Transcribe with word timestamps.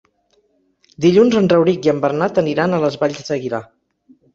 Dilluns 1.05 1.37
en 1.43 1.51
Rauric 1.53 1.85
i 1.91 1.95
en 1.95 2.03
Bernat 2.09 2.43
aniran 2.47 2.77
a 2.77 2.85
les 2.89 3.03
Valls 3.05 3.27
d'Aguilar. 3.33 3.67